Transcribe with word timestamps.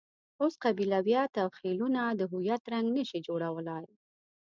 اوس 0.41 0.53
قبیلویت 0.63 1.33
او 1.43 1.49
خېلونه 1.57 2.01
د 2.11 2.21
هویت 2.31 2.63
رنګ 2.73 2.87
نه 2.97 3.03
شي 3.09 3.19
جوړولای. 3.27 3.85